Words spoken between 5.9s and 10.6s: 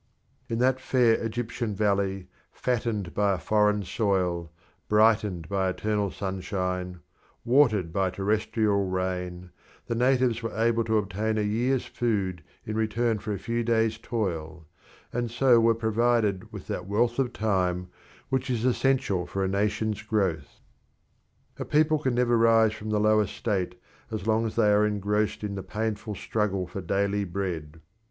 sunshine, watered by terrestrial rain, the natives were